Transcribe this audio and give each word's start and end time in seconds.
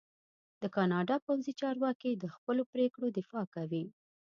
د 0.61 0.63
کاناډا 0.75 1.15
پوځي 1.25 1.53
چارواکي 1.61 2.11
د 2.17 2.25
خپلو 2.35 2.63
پرېکړو 2.73 3.07
دفاع 3.19 3.45
کوي. 3.55 3.83